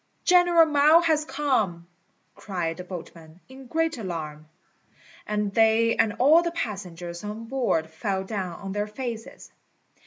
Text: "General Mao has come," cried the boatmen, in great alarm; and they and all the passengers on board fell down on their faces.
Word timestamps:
"General 0.23 0.65
Mao 0.65 1.01
has 1.01 1.23
come," 1.25 1.85
cried 2.33 2.77
the 2.77 2.83
boatmen, 2.83 3.39
in 3.47 3.67
great 3.67 3.99
alarm; 3.99 4.47
and 5.27 5.53
they 5.53 5.95
and 5.95 6.13
all 6.17 6.41
the 6.41 6.49
passengers 6.49 7.23
on 7.23 7.45
board 7.45 7.87
fell 7.87 8.23
down 8.23 8.59
on 8.61 8.71
their 8.71 8.87
faces. 8.87 9.51